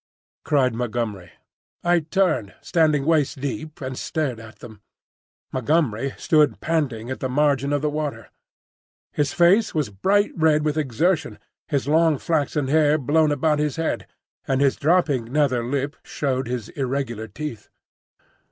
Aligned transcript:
cried 0.43 0.73
Montgomery. 0.73 1.31
I 1.83 1.99
turned, 1.99 2.55
standing 2.59 3.05
waist 3.05 3.39
deep, 3.39 3.81
and 3.81 3.95
stared 3.95 4.39
at 4.39 4.57
them. 4.57 4.81
Montgomery 5.53 6.15
stood 6.17 6.59
panting 6.59 7.11
at 7.11 7.19
the 7.19 7.29
margin 7.29 7.71
of 7.71 7.83
the 7.83 7.89
water. 7.91 8.31
His 9.13 9.31
face 9.31 9.75
was 9.75 9.91
bright 9.91 10.31
red 10.35 10.65
with 10.65 10.75
exertion, 10.75 11.37
his 11.67 11.87
long 11.87 12.17
flaxen 12.17 12.67
hair 12.67 12.97
blown 12.97 13.31
about 13.31 13.59
his 13.59 13.75
head, 13.75 14.07
and 14.47 14.59
his 14.59 14.75
dropping 14.75 15.25
nether 15.31 15.63
lip 15.63 15.95
showed 16.01 16.47
his 16.47 16.69
irregular 16.69 17.27
teeth. 17.27 17.69